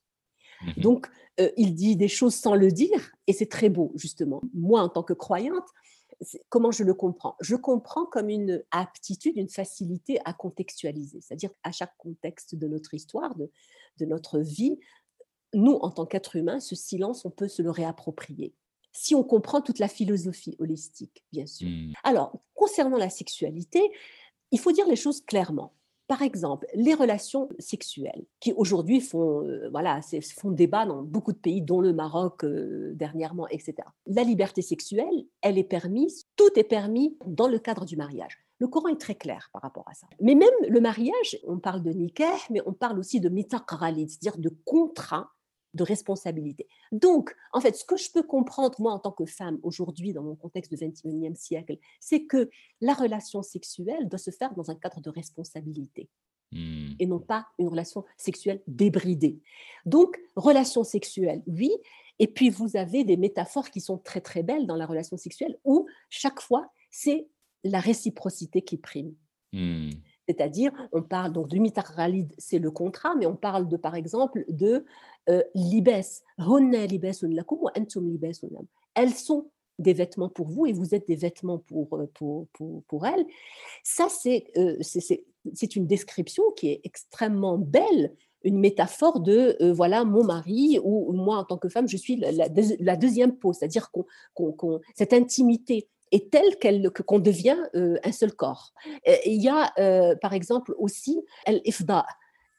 [0.62, 0.83] Mhm.
[0.83, 1.07] Donc,
[1.39, 4.41] euh, il dit des choses sans le dire, et c'est très beau, justement.
[4.53, 5.67] Moi, en tant que croyante,
[6.49, 7.36] comment je le comprends?
[7.41, 12.93] Je comprends comme une aptitude, une facilité à contextualiser, c'est-à-dire à chaque contexte de notre
[12.93, 13.51] histoire, de,
[13.99, 14.80] de notre vie,
[15.53, 18.53] nous, en tant qu'êtres humains, ce silence, on peut se le réapproprier
[18.97, 21.69] si on comprend toute la philosophie holistique, bien sûr.
[21.69, 21.93] Hmm.
[22.03, 23.80] Alors, concernant la sexualité,
[24.51, 25.73] il faut dire les choses clairement.
[26.07, 29.99] Par exemple, les relations sexuelles, qui aujourd'hui font, euh, voilà,
[30.39, 33.75] font débat dans beaucoup de pays, dont le Maroc euh, dernièrement, etc.
[34.05, 38.37] La liberté sexuelle, elle est permise, tout est permis dans le cadre du mariage.
[38.59, 40.07] Le Coran est très clair par rapport à ça.
[40.21, 44.37] Mais même le mariage, on parle de nikah, mais on parle aussi de mitaq c'est-à-dire
[44.37, 45.29] de contrat
[45.77, 46.67] de responsabilité.
[46.91, 50.23] Donc, en fait, ce que je peux comprendre, moi, en tant que femme, aujourd'hui, dans
[50.23, 52.49] mon contexte du 21e siècle, c'est que
[52.81, 56.09] la relation sexuelle doit se faire dans un cadre de responsabilité.
[56.51, 56.93] Hmm.
[56.99, 59.39] Et non pas une relation sexuelle débridée.
[59.85, 61.71] Donc, relation sexuelle, oui.
[62.19, 65.57] Et puis, vous avez des métaphores qui sont très, très belles dans la relation sexuelle
[65.63, 67.27] où, chaque fois, c'est
[67.63, 69.13] la réciprocité qui prime.
[69.53, 69.91] Hmm.
[70.27, 74.43] C'est-à-dire, on parle donc de mitaralid, c'est le contrat, mais on parle de, par exemple,
[74.49, 74.85] de
[75.29, 75.89] euh, libes.
[78.95, 82.83] Elles sont des vêtements pour vous et vous êtes des vêtements pour, euh, pour, pour,
[82.83, 83.25] pour elles.
[83.83, 88.13] Ça, euh, c'est c'est une description qui est extrêmement belle,
[88.43, 92.97] une métaphore de voilà mon mari ou moi en tant que femme, je suis la,
[92.97, 93.89] deuxième peau, c'est-à-dire
[94.35, 98.73] qu'on, cette intimité est telle qu'elle, qu'on devient euh, un seul corps.
[99.25, 102.05] il y a, euh, par exemple, aussi el-ifda.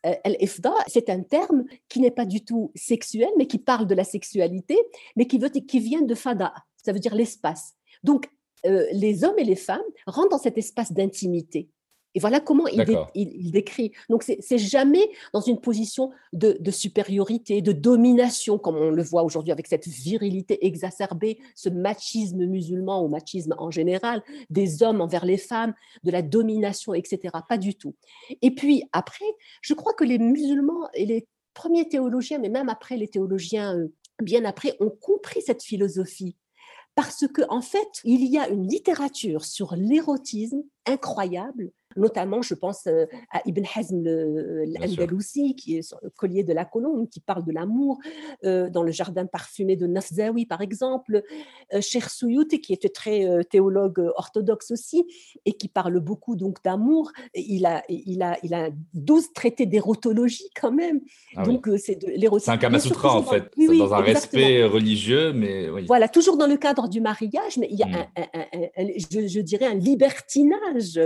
[0.06, 3.94] Euh, el-ifda, c'est un terme qui n'est pas du tout sexuel, mais qui parle de
[3.94, 4.78] la sexualité,
[5.16, 7.74] mais qui, veut, qui vient de fada, ça veut dire l'espace.
[8.02, 8.28] Donc,
[8.64, 11.70] les hommes et les femmes rentrent dans cet espace d'intimité.
[12.18, 12.66] Et voilà comment
[13.14, 13.92] il, décrit.
[14.10, 19.52] Donc, c'est jamais dans une position de, supériorité, de domination, comme on le voit aujourd'hui
[19.52, 25.38] avec cette virilité exacerbée, ce machisme musulman ou machisme en général, des hommes envers les
[25.38, 27.36] femmes, de la domination, etc.
[27.48, 27.94] Pas du tout.
[28.42, 29.24] Et puis, après,
[29.62, 33.94] je crois que les musulmans et les premiers théologiens, mais même après les théologiens euh,
[34.20, 36.34] bien après, ont compris cette philosophie
[36.98, 42.86] parce que en fait, il y a une littérature sur l'érotisme incroyable Notamment, je pense
[42.86, 47.52] euh, à Ibn Hazm l'Andalousi, qui est le collier de la colombe, qui parle de
[47.52, 47.98] l'amour,
[48.44, 51.22] euh, dans le jardin parfumé de Nafzawi, par exemple.
[51.72, 55.04] Euh, Cher Souyouti, qui était très théologue orthodoxe aussi,
[55.46, 57.10] et qui parle beaucoup donc d'amour.
[57.34, 61.00] Il a, il, a, il a 12 traités d'érotologie quand même.
[61.36, 62.46] Ah donc, c'est de l'érotisme.
[62.46, 66.88] C'est un Kamasutra, en fait, dans un respect religieux, mais Voilà, toujours dans le cadre
[66.88, 68.06] du mariage, mais il y a, hmm.
[68.34, 68.86] un,
[69.26, 71.00] je, dirais, un libertinage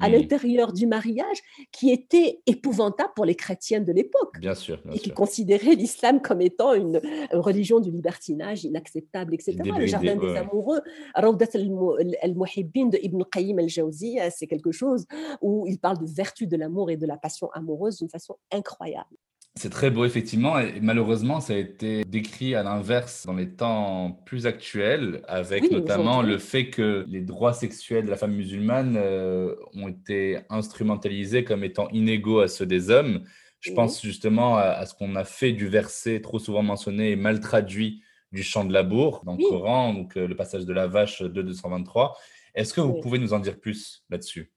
[0.00, 1.38] à mmh du mariage
[1.72, 4.38] qui était épouvantable pour les chrétiens de l'époque.
[4.38, 4.80] Bien sûr.
[4.92, 7.00] et qui considéraient l'islam comme étant une,
[7.32, 9.56] religion du libertinage inacceptable, etc.
[9.78, 10.80] Le jardin des amoureux,
[11.14, 15.06] Rawdat al-Muhibbin de Ibn Qayyim al-Jawzi, c'est quelque chose
[15.40, 19.16] où il parle de vertu de l'amour et de la passion amoureuse d'une façon incroyable.
[19.58, 24.12] C'est très beau, effectivement, et malheureusement, ça a été décrit à l'inverse dans les temps
[24.24, 29.56] plus actuels, avec notamment le fait que les droits sexuels de la femme musulmane euh,
[29.74, 33.24] ont été instrumentalisés comme étant inégaux à ceux des hommes.
[33.58, 37.40] Je pense justement à, ce qu'on a fait du verset trop souvent mentionné et mal
[37.40, 41.20] traduit du chant de labour dans le Coran, donc euh, le passage de la vache
[41.20, 42.16] de 223.
[42.54, 44.52] Est-ce que vous pouvez nous en dire plus là-dessus?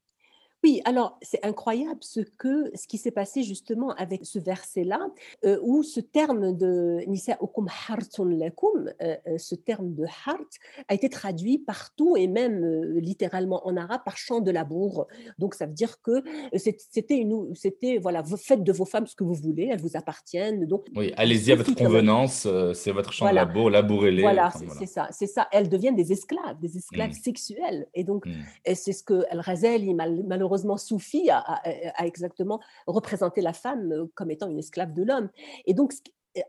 [0.64, 5.00] Oui, alors c'est incroyable ce, que, ce qui s'est passé justement avec ce verset-là,
[5.44, 10.48] euh, où ce terme de Nisa'ukum hartun lakum, euh, euh, ce terme de hart,
[10.88, 15.08] a été traduit partout et même littéralement en arabe par chant de labour.
[15.40, 16.24] Donc ça veut dire que
[16.56, 20.68] c'était une, c'était voilà, faites de vos femmes ce que vous voulez, elles vous appartiennent.
[20.68, 24.22] Donc oui, allez-y à votre convenance, c'est votre champ de labour, labourez-les.
[24.22, 25.48] Voilà, c'est ça, c'est ça.
[25.52, 27.24] Elles deviennent des esclaves, des esclaves mmh.
[27.24, 27.88] sexuels.
[27.96, 28.74] Et donc mmh.
[28.76, 31.62] c'est ce que Al-Razali malheureusement malheureusement Soufi a,
[32.04, 35.30] exactement représenté la femme euh, comme étant une esclave de l'homme.
[35.66, 35.94] Et donc,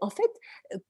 [0.01, 0.31] en fait,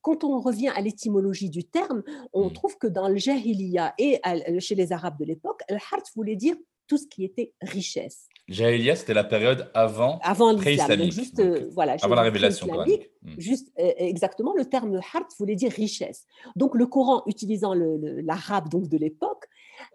[0.01, 2.53] quand on revient à l'étymologie du terme, on mmh.
[2.53, 4.21] trouve que dans le Jahiliya et
[4.61, 6.57] chez les Arabes de l'époque, le hart voulait dire
[6.89, 8.29] tout ce qui était richesse.
[8.49, 13.39] Jahiliya, c'était la période avant, avant l'islam, juste euh, voilà, avant la révélation mmh.
[13.39, 16.27] Juste euh, exactement, le terme hart voulait dire richesse.
[16.57, 19.47] Donc le Coran, utilisant l'arabe donc de l'époque,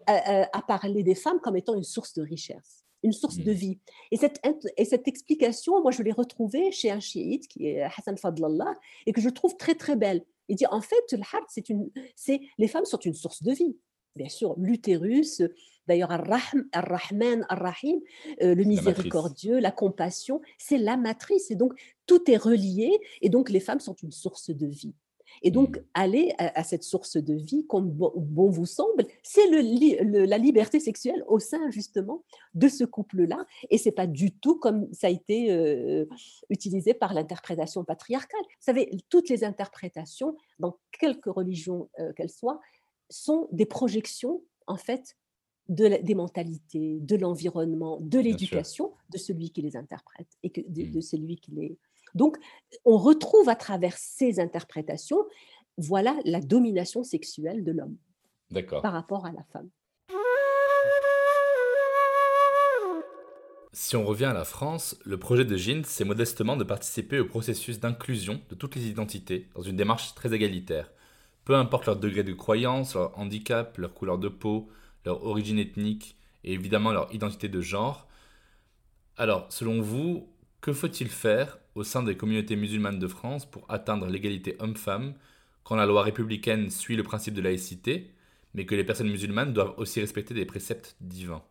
[0.06, 3.54] a parlé des femmes comme étant une source de richesse une source de mmh.
[3.54, 3.78] vie.
[4.10, 4.40] Et cette,
[4.76, 8.74] et cette explication, moi, je l'ai retrouvée chez un chiite qui est Hassan Fadlallah
[9.06, 10.24] et que je trouve très, très belle.
[10.48, 13.76] Il dit, en fait, le c'est une, c'est, les femmes sont une source de vie.
[14.16, 15.42] Bien sûr, l'utérus,
[15.86, 18.00] d'ailleurs, Ar-Rahman, Ar-Rahim,
[18.42, 21.50] euh, le miséricordieux, la compassion, c'est la matrice.
[21.50, 21.74] Et donc,
[22.06, 22.90] tout est relié.
[23.20, 24.94] Et donc, les femmes sont une source de vie.
[25.42, 25.82] Et donc, mmh.
[25.94, 31.24] aller à, cette source de vie, comme bon, vous semble, c'est le, la liberté sexuelle
[31.26, 32.24] au sein justement
[32.54, 33.46] de ce couple-là.
[33.70, 36.06] Et c'est pas du tout comme ça a été euh,
[36.50, 38.40] utilisé par l'interprétation patriarcale.
[38.42, 42.60] Vous savez, toutes les interprétations, dans quelque religion euh, qu'elles soient,
[43.10, 45.16] sont des projections, en fait,
[45.68, 50.90] de des mentalités, de l'environnement, de l'éducation de celui qui les interprète et que, de,
[50.90, 51.02] de mmh.
[51.02, 51.78] celui qui les
[52.14, 52.36] donc,
[52.84, 55.24] on retrouve à travers ces interprétations,
[55.76, 57.96] voilà la domination sexuelle de l'homme
[58.82, 59.68] par rapport à la femme.
[63.72, 67.26] Si on revient à la France, le projet de Jeans, c'est modestement de participer au
[67.26, 70.90] processus d'inclusion de toutes les identités dans une démarche très égalitaire.
[71.44, 74.68] Peu importe leur degré de croyance, leur handicap, leur couleur de peau,
[75.04, 78.08] leur origine ethnique et évidemment leur identité de genre.
[79.16, 80.28] Alors, selon vous,
[80.60, 85.14] que faut-il faire au sein des communautés musulmanes de France pour atteindre l'égalité homme-femme
[85.62, 88.10] quand la loi républicaine suit le principe de laïcité,
[88.54, 91.44] mais que les personnes musulmanes doivent aussi respecter des préceptes divins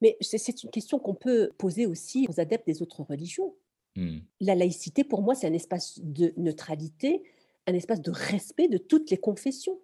[0.00, 3.54] Mais c'est une question qu'on peut poser aussi aux adeptes des autres religions.
[3.94, 4.18] Hmm.
[4.40, 7.22] La laïcité, pour moi, c'est un espace de neutralité,
[7.68, 9.78] un espace de respect de toutes les confessions.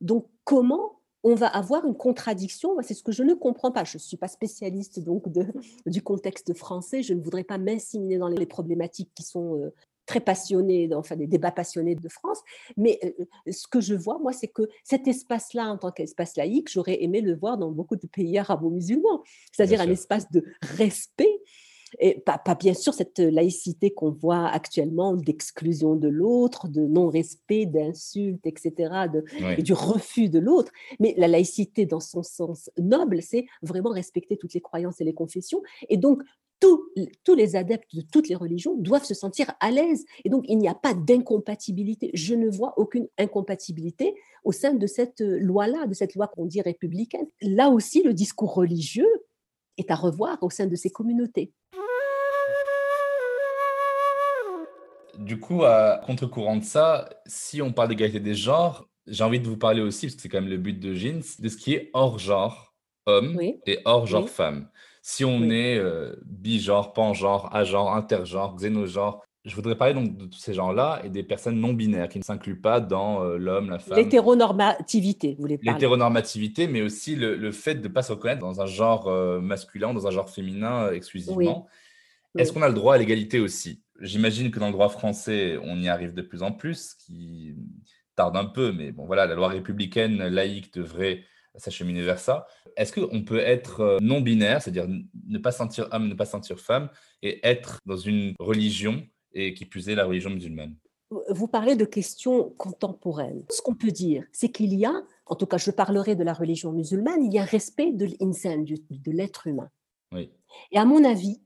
[0.00, 0.95] Donc, comment
[1.26, 2.76] on va avoir une contradiction.
[2.82, 3.82] C'est ce que je ne comprends pas.
[3.82, 5.44] Je ne suis pas spécialiste donc de,
[5.86, 7.02] du contexte français.
[7.02, 9.74] Je ne voudrais pas m'inséminer dans les problématiques qui sont euh,
[10.06, 12.38] très passionnées, enfin des débats passionnés de France.
[12.76, 16.70] Mais euh, ce que je vois, moi, c'est que cet espace-là, en tant qu'espace laïque,
[16.70, 21.40] j'aurais aimé le voir dans beaucoup de pays arabo-musulmans, c'est-à-dire un espace de respect
[21.98, 28.46] et pas, bien sûr cette laïcité qu'on voit actuellement d'exclusion de l'autre, de non-respect, d'insultes,
[28.46, 28.92] etc.,
[29.56, 30.72] et du refus de l'autre.
[31.00, 35.14] Mais la laïcité, dans son sens noble, c'est vraiment respecter toutes les croyances et les
[35.14, 35.62] confessions.
[35.88, 36.22] Et donc,
[36.58, 36.90] tous,
[37.22, 40.04] tous, les adeptes de toutes les religions doivent se sentir à l'aise.
[40.24, 42.10] Et donc, il n'y a pas d'incompatibilité.
[42.14, 46.62] Je ne vois aucune incompatibilité au sein de cette loi-là, de cette loi qu'on dit
[46.62, 47.26] républicaine.
[47.42, 49.10] Là aussi, le discours religieux
[49.76, 51.52] est à revoir au sein de ces communautés.
[55.26, 59.48] Du coup, à contre-courant de ça, si on parle d'égalité des genres, j'ai envie de
[59.48, 61.74] vous parler aussi, parce que c'est quand même le but de Jeans, de ce qui
[61.74, 63.36] est hors genre homme
[63.66, 64.68] et hors genre femme.
[65.02, 70.38] Si on est euh, bigenre, pangenre, agenre, intergenre, xénogenre, je voudrais parler donc de tous
[70.38, 73.80] ces gens-là et des personnes non binaires qui ne s'incluent pas dans euh, l'homme, la
[73.80, 73.98] femme.
[73.98, 75.72] L'hétéronormativité, vous voulez parler.
[75.72, 79.92] L'hétéronormativité, mais aussi le, fait de ne pas se reconnaître dans un genre euh, masculin,
[79.92, 81.66] dans un genre féminin exclusivement.
[82.38, 83.82] Est-ce qu'on a le droit à l'égalité aussi?
[84.00, 87.54] J'imagine que dans le droit français, on y arrive de plus en plus, qui
[88.14, 91.22] tarde un peu, mais bon voilà, la loi républicaine laïque devrait
[91.56, 92.46] s'acheminer vers ça.
[92.76, 96.60] Est-ce qu'on peut être euh, non binaire, c'est-à-dire ne pas sentir homme, ne pas sentir
[96.60, 96.90] femme,
[97.22, 100.76] et être dans une religion, et qui plus est la religion musulmane?
[101.30, 103.44] Vous parlez de questions contemporaines.
[103.50, 104.92] Ce qu'on peut dire, c'est qu'il y a,
[105.26, 108.64] en tout cas je parlerai de la religion musulmane, il y a respect de l'insan,
[108.64, 109.70] de l'être humain.
[110.12, 110.30] Oui.
[110.72, 111.40] Et à mon avis,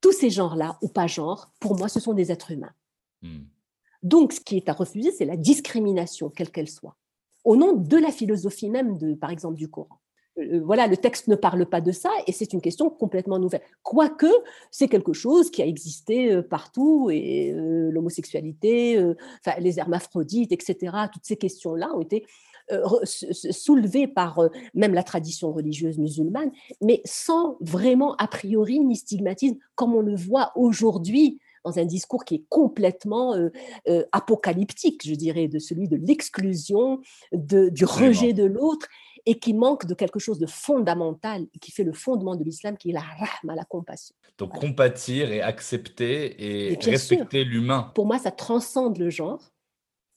[0.00, 2.72] tous ces genres-là, ou pas genre, pour moi, ce sont des êtres humains.
[3.22, 3.44] Hmm.
[4.02, 6.96] Donc, ce qui est à refuser, c'est la discrimination, quelle qu'elle soit
[7.48, 10.00] au nom de la philosophie même, de, par exemple, du Coran.
[10.38, 13.62] Euh, voilà, le texte ne parle pas de ça et c'est une question complètement nouvelle.
[13.82, 14.30] Quoique,
[14.70, 19.02] c'est quelque chose qui a existé euh, partout et euh, l'homosexualité,
[19.58, 22.26] les hermaphrodites, etc., toutes ces questions-là ont été
[23.04, 24.40] soulevées par
[24.74, 26.50] même la tradition religieuse musulmane,
[26.80, 32.24] mais sans vraiment a priori ni stigmatisme comme on le voit aujourd'hui dans un discours
[32.24, 33.50] qui est complètement euh,
[33.88, 37.00] euh, apocalyptique, je dirais, de celui de l'exclusion,
[37.32, 38.86] du rejet de l'autre,
[39.26, 42.90] et qui manque de quelque chose de fondamental, qui fait le fondement de l'islam, qui
[42.90, 44.14] est la rahma, la compassion.
[44.38, 47.92] Donc compatir et accepter et, respecter l'humain.
[47.94, 49.42] Pour moi, ça transcende le genre.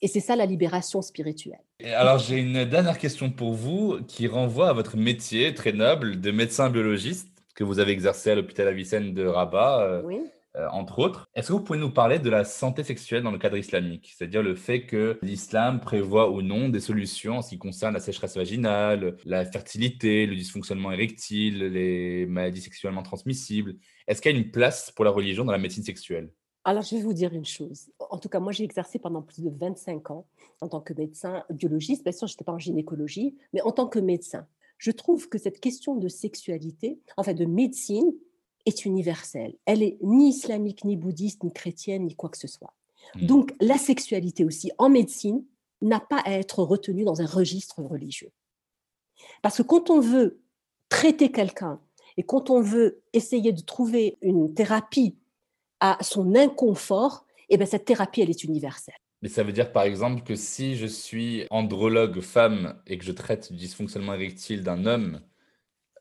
[0.02, 1.62] Et c'est ça la libération spirituelle.
[1.80, 6.20] Et alors j'ai une dernière question pour vous qui renvoie à votre métier très noble
[6.20, 9.82] de médecin biologiste que vous avez exercé à l'hôpital Avicenne de Rabat.
[9.82, 10.22] Euh, oui.
[10.58, 11.30] Euh, entre autres.
[11.34, 14.12] Est-ce que vous pouvez nous parler de la santé sexuelle dans le cadre islamique?
[14.14, 18.02] C'est-à-dire le fait que l'islam prévoit ou non des solutions en ce qui concerne la
[18.02, 23.76] sécheresse vaginale, la fertilité, le dysfonctionnement érectile, les maladies sexuellement transmissibles.
[24.08, 26.30] Est-ce qu'il y a une place pour la religion dans la médecine sexuelle?
[26.64, 27.90] Alors, je vais vous dire une chose.
[28.12, 30.28] En tout cas, moi, j'ai exercé pendant plus de 25 ans
[30.62, 32.04] en tant que médecin biologiste.
[32.04, 34.46] Bien sûr, je n'étais pas en gynécologie, mais en tant que médecin.
[34.78, 38.14] Je trouve que cette question de sexualité, en fait, de médecine,
[38.68, 39.56] est universelle.
[39.66, 42.74] Elle est ni islamique, ni bouddhiste, ni chrétienne, ni quoi que ce soit.
[43.16, 43.26] Hmm.
[43.26, 45.44] Donc la sexualité aussi en médecine
[45.82, 48.32] n'a pas à être retenue dans un registre religieux.
[49.42, 50.42] Parce que quand on veut
[50.90, 51.80] traiter quelqu'un
[52.18, 55.16] et quand on veut essayer de trouver une thérapie
[55.82, 58.96] à son inconfort, eh bien, cette thérapie, elle est universelle.
[59.22, 63.12] Mais ça veut dire par exemple que si je suis andrologue femme et que je
[63.12, 65.20] traite du dysfonctionnement érectile d'un homme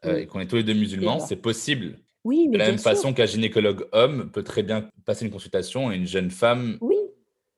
[0.06, 2.78] euh, et qu'on est tous les deux musulmans, c'est possible oui, mais de la même
[2.78, 6.76] façon qu'un gynécologue homme peut très bien passer une consultation et une jeune femme.
[6.80, 6.96] Oui,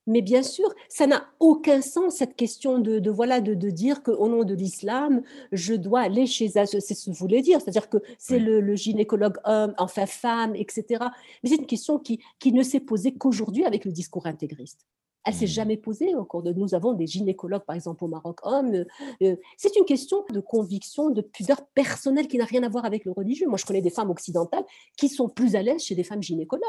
[0.07, 4.45] mais bien sûr, ça n'a aucun sens cette question de, voilà de, dire qu'au nom
[4.45, 8.39] de l'islam, je dois aller chez c'est ce que vous voulez dire, c'est-à-dire que c'est
[8.39, 11.05] le, gynécologue homme, enfin femme, etc.
[11.43, 14.87] Mais c'est une question qui, qui ne s'est posée qu'aujourd'hui avec le discours intégriste.
[15.25, 15.49] Elle s'est mmh.
[15.49, 16.53] jamais posée de.
[16.53, 18.75] Nous avons des gynécologues, par exemple, au Maroc, hommes.
[18.75, 18.85] Euh,
[19.23, 23.05] euh, c'est une question de conviction, de pudeur personnelle qui n'a rien à voir avec
[23.05, 23.47] le religieux.
[23.49, 24.65] Moi, je connais des femmes occidentales
[24.97, 26.63] qui sont plus à l'aise chez des femmes gynécologues.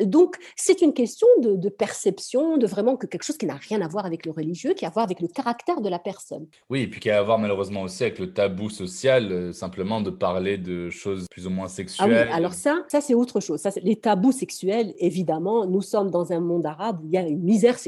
[0.00, 3.88] Donc, c'est une question de, perception, de vraiment que quelque chose qui n'a rien à
[3.88, 6.46] voir avec le religieux, qui a à voir avec le caractère de la personne.
[6.68, 10.00] Oui, et puis qui a à voir malheureusement aussi avec le tabou social, euh, simplement
[10.00, 12.12] de parler de choses plus ou moins sexuelles.
[12.12, 13.60] Ah oui, alors ça, ça c'est autre chose.
[13.60, 17.22] Ça, les tabous sexuels, évidemment, nous sommes dans un monde arabe où il y a
[17.22, 17.78] une misère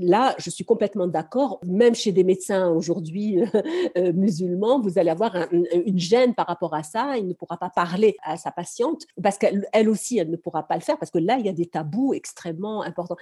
[0.00, 1.60] Là, je suis complètement d'accord.
[1.66, 3.38] Même chez des médecins aujourd'hui
[3.96, 7.16] euh, musulmans, vous allez avoir une gêne par rapport à ça.
[7.16, 10.74] Il ne pourra pas parler à sa patiente parce qu'elle aussi, elle ne pourra pas
[10.74, 13.16] le faire parce que là, il y a des tabous extrêmement importants.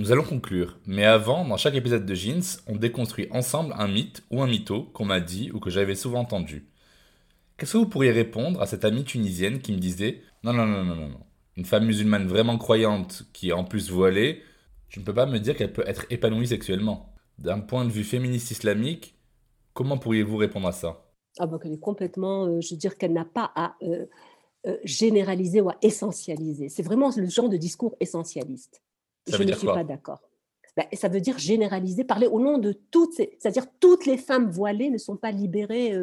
[0.00, 4.22] Nous allons conclure, mais avant, dans chaque épisode de Jeans, on déconstruit ensemble un mythe
[4.30, 6.70] ou un mytho qu'on m'a dit ou que j'avais souvent entendu.
[7.60, 10.82] Qu'est-ce que vous pourriez répondre à cette amie tunisienne qui me disait Non, non, non,
[10.82, 11.20] non, non, non.
[11.56, 14.42] Une femme musulmane vraiment croyante qui est en plus voilée,
[14.88, 17.14] je ne peux pas me dire qu'elle peut être épanouie sexuellement.
[17.38, 19.14] D'un point de vue féministe islamique,
[19.72, 21.06] Comment pourriez-vous répondre à ça?
[21.38, 24.06] Ah bah, qu'elle est complètement, euh, je veux dire qu'elle n'a pas à euh,
[24.66, 26.68] euh, généraliser ou à essentialiser.
[26.68, 28.82] C'est vraiment le genre de discours essentialiste.
[29.26, 30.20] je ne suis pas d'accord.
[30.76, 34.90] Bah, ça veut dire généraliser, parler au nom de toutes, c'est-à-dire toutes les femmes voilées
[34.90, 35.94] ne sont pas libérées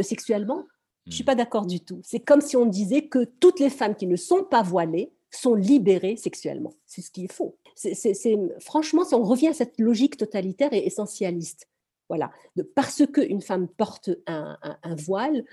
[0.00, 0.64] sexuellement?
[1.06, 2.00] Je ne suis pas d'accord du tout.
[2.02, 5.54] C'est comme si on disait que toutes les femmes qui ne sont pas voilées sont
[5.54, 6.74] libérées sexuellement.
[6.84, 7.56] C'est ce qu'il faut.
[7.74, 8.14] C'est,
[8.58, 11.68] franchement, si on revient à cette logique totalitaire et essentialiste,
[12.08, 12.30] voilà.
[12.74, 14.56] parce qu'une femme porte un,
[14.96, 15.44] voile,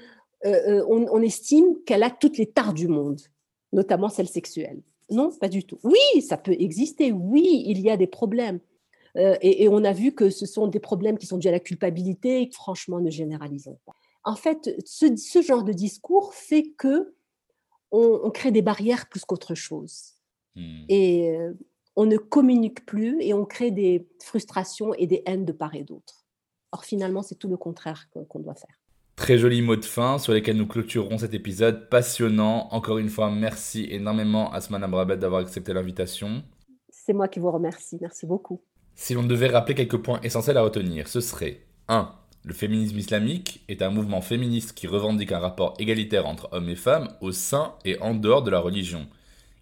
[0.45, 3.21] euh, euh, on, estime qu'elle a toutes les tares du monde,
[3.73, 4.81] notamment celles sexuelles.
[5.09, 5.79] Non, pas du tout.
[5.83, 7.11] Oui, ça peut exister.
[7.11, 8.59] Oui, il y a des problèmes.
[9.17, 11.59] Euh, et, on a vu que ce sont des problèmes qui sont dus à la
[11.59, 12.49] culpabilité.
[12.53, 13.93] Franchement, ne généralisons pas.
[14.23, 17.13] En fait, ce, genre de discours fait que
[17.91, 20.13] on, crée des barrières plus qu'autre chose.
[20.55, 20.85] Hmm.
[20.89, 21.37] Et
[21.95, 25.83] on ne communique plus et on crée des frustrations et des haines de part et
[25.83, 26.25] d'autre.
[26.71, 28.75] Or, finalement, c'est tout le contraire qu'on doit faire.
[29.15, 32.67] Très joli mot de fin sur lesquels nous clôturerons cet épisode passionnant.
[32.71, 36.41] Encore une fois, merci énormément à Asman Brabet d'avoir accepté l'invitation.
[36.89, 37.99] C'est moi qui vous remercie.
[38.01, 38.63] Merci beaucoup.
[38.95, 42.11] Si l'on devait rappeler quelques points essentiels à retenir, ce serait 1.
[42.45, 46.75] Le féminisme islamique est un mouvement féministe qui revendique un rapport égalitaire entre hommes et
[46.75, 49.07] femmes au sein et en dehors de la religion.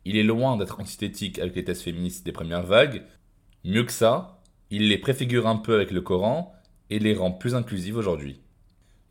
[0.03, 3.03] Il est loin d'être antithétique avec les thèses féministes des premières vagues.
[3.63, 6.55] Mieux que ça, il les préfigure un peu avec le Coran
[6.89, 8.39] et les rend plus inclusives aujourd'hui.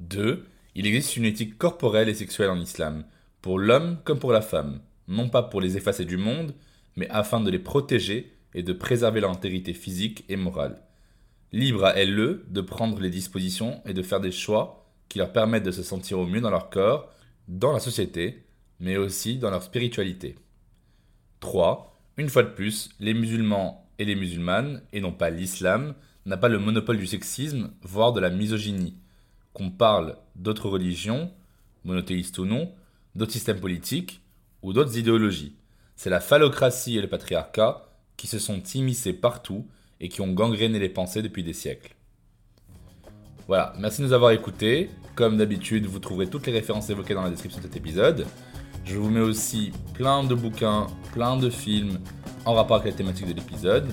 [0.01, 0.45] 2.
[0.75, 3.05] Il existe une éthique corporelle et sexuelle en islam,
[3.41, 6.55] pour l'homme comme pour la femme, non pas pour les effacer du monde,
[6.97, 10.83] mais afin de les protéger et de préserver leur intégrité physique et morale.
[11.53, 15.65] Libre à elles de prendre les dispositions et de faire des choix qui leur permettent
[15.65, 17.13] de se sentir au mieux dans leur corps,
[17.49, 18.45] dans la société,
[18.79, 20.37] mais aussi dans leur spiritualité.
[21.41, 22.01] 3.
[22.17, 25.95] Une fois de plus, les musulmans et les musulmanes, et non pas l'islam,
[26.27, 28.97] n'a pas le monopole du sexisme, voire de la misogynie.
[29.53, 31.33] Qu'on parle d'autres religions,
[31.85, 32.73] monothéistes ou non,
[33.17, 34.21] d'autres systèmes politiques
[34.63, 35.57] ou d'autres idéologies.
[35.97, 39.67] C'est la phallocratie et le patriarcat qui se sont immiscés partout
[40.01, 41.95] et qui ont gangréné les pensées depuis des siècles.
[43.47, 44.91] Voilà, merci de nous avoir écoutés.
[45.15, 48.27] Comme d'habitude, vous trouverez toutes les références évoquées dans la description de cet épisode.
[48.85, 51.99] Je vous mets aussi plein de bouquins, plein de films
[52.45, 53.89] en rapport avec la thématique de l'épisode.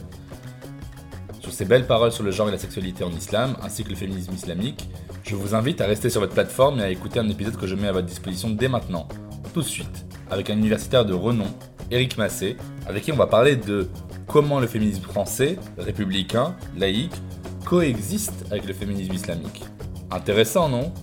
[1.41, 3.95] Sur ces belles paroles sur le genre et la sexualité en islam, ainsi que le
[3.95, 4.89] féminisme islamique,
[5.23, 7.75] je vous invite à rester sur votre plateforme et à écouter un épisode que je
[7.75, 9.07] mets à votre disposition dès maintenant,
[9.53, 11.47] tout de suite, avec un universitaire de renom,
[11.91, 13.89] Eric Massé, avec qui on va parler de
[14.27, 17.15] comment le féminisme français, républicain, laïque,
[17.65, 19.63] coexiste avec le féminisme islamique.
[20.11, 20.93] Intéressant, non?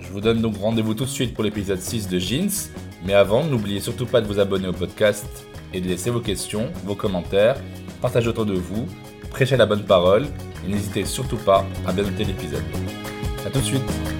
[0.00, 2.70] Je vous donne donc rendez-vous tout de suite pour l'épisode 6 de Jeans,
[3.04, 5.26] mais avant, n'oubliez surtout pas de vous abonner au podcast
[5.72, 7.56] et de laisser vos questions, vos commentaires,
[8.00, 8.86] partager autour de vous
[9.30, 10.26] prêchez la bonne parole
[10.64, 12.64] et n'hésitez surtout pas à bien noter l'épisode.
[13.46, 14.19] A tout de suite